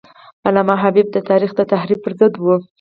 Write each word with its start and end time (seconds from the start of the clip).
علامه 0.47 0.75
حبیبي 0.83 1.11
د 1.13 1.17
تاریخ 1.29 1.51
د 1.55 1.61
تحریف 1.71 1.99
پر 2.03 2.13
ضد 2.19 2.33
و. 2.37 2.45